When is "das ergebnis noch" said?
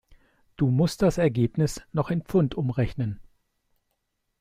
1.03-2.09